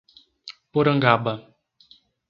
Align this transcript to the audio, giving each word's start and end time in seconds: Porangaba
Porangaba 0.71 1.33